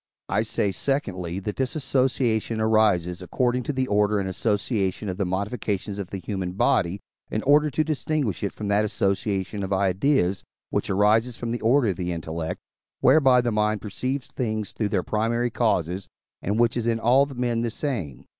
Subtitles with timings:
[0.29, 5.27] I say, secondly, that this association arises according to the order and association of the
[5.27, 10.43] modifications of the human body, in order to distinguish it from that association of ideas,
[10.71, 12.59] which arises from the order of the intellect,
[13.01, 16.07] whereby the mind perceives things through their primary causes,
[16.41, 18.25] and which is in all men the same.